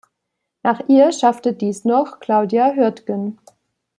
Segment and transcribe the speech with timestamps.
[0.63, 3.37] Nach ihr schaffte dies noch Claudia Hürtgen.